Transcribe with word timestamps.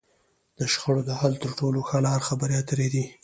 د 0.57 0.59
شخړو 0.71 1.01
د 1.05 1.11
حل 1.19 1.33
تر 1.43 1.51
ټولو 1.59 1.79
ښه 1.87 1.97
لار؛ 2.05 2.19
خبرې 2.29 2.55
اترې 2.61 2.87
دي. 2.93 3.05